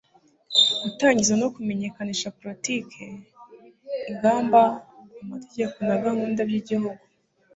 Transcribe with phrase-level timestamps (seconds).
[0.81, 3.03] gutangiza no kumenyekanisha politiki,
[4.09, 4.61] ingamba,
[5.25, 7.01] amategeko na gahunda by'igihugu